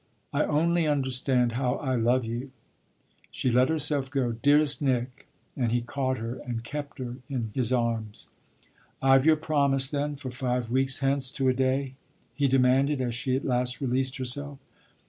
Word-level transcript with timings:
"I 0.33 0.45
only 0.45 0.87
understand 0.87 1.51
how 1.51 1.75
I 1.75 1.95
love 1.95 2.25
you." 2.25 2.49
She 3.29 3.51
let 3.51 3.69
herself 3.69 4.09
go 4.09 4.31
"Dearest 4.31 4.81
Nick!" 4.81 5.27
and 5.55 5.71
he 5.71 5.81
caught 5.81 6.17
her 6.17 6.37
and 6.43 6.63
kept 6.63 6.97
her 6.97 7.17
in 7.29 7.51
his 7.53 7.71
arms. 7.71 8.27
"I've 8.99 9.27
your 9.27 9.35
promise 9.35 9.91
then 9.91 10.15
for 10.15 10.31
five 10.31 10.71
weeks 10.71 11.01
hence 11.01 11.29
to 11.33 11.49
a 11.49 11.53
day?" 11.53 11.93
he 12.33 12.47
demanded 12.47 12.99
as 12.99 13.13
she 13.13 13.35
at 13.35 13.45
last 13.45 13.79
released 13.79 14.17
herself. 14.17 14.57